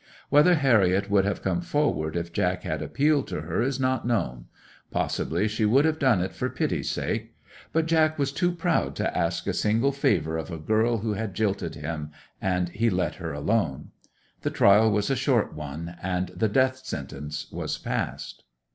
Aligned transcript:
Whether 0.29 0.55
Harriet 0.55 1.11
would 1.11 1.25
have 1.25 1.43
come 1.43 1.61
forward 1.61 2.15
if 2.15 2.33
Jack 2.33 2.63
had 2.63 2.81
appealed 2.81 3.27
to 3.27 3.41
her 3.41 3.61
is 3.61 3.79
not 3.79 4.03
known; 4.03 4.45
possibly 4.89 5.47
she 5.47 5.63
would 5.63 5.85
have 5.85 5.99
done 5.99 6.21
it 6.21 6.33
for 6.33 6.49
pity's 6.49 6.89
sake; 6.89 7.35
but 7.71 7.85
Jack 7.85 8.17
was 8.17 8.31
too 8.31 8.51
proud 8.51 8.95
to 8.95 9.15
ask 9.15 9.45
a 9.45 9.53
single 9.53 9.91
favour 9.91 10.37
of 10.39 10.49
a 10.49 10.57
girl 10.57 10.97
who 10.97 11.13
had 11.13 11.35
jilted 11.35 11.75
him; 11.75 12.09
and 12.41 12.69
he 12.69 12.89
let 12.89 13.17
her 13.17 13.31
alone. 13.31 13.91
The 14.41 14.49
trial 14.49 14.89
was 14.89 15.11
a 15.11 15.15
short 15.15 15.53
one, 15.53 15.95
and 16.01 16.29
the 16.29 16.49
death 16.49 16.77
sentence 16.77 17.51
was 17.51 17.77
passed. 17.77 18.43